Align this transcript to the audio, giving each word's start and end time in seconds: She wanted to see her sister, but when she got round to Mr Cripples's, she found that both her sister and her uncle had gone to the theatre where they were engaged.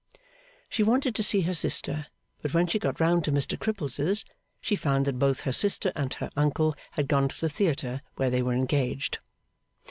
She 0.67 0.81
wanted 0.81 1.13
to 1.13 1.21
see 1.21 1.41
her 1.41 1.53
sister, 1.53 2.07
but 2.41 2.55
when 2.55 2.65
she 2.65 2.79
got 2.79 2.99
round 2.99 3.23
to 3.25 3.31
Mr 3.31 3.55
Cripples's, 3.55 4.25
she 4.59 4.75
found 4.75 5.05
that 5.05 5.19
both 5.19 5.41
her 5.41 5.53
sister 5.53 5.91
and 5.95 6.11
her 6.15 6.31
uncle 6.35 6.73
had 6.93 7.07
gone 7.07 7.27
to 7.29 7.39
the 7.39 7.49
theatre 7.49 8.01
where 8.15 8.31
they 8.31 8.41
were 8.41 8.53
engaged. 8.55 9.19